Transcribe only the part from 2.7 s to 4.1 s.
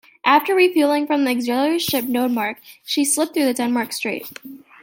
she slipped through the Denmark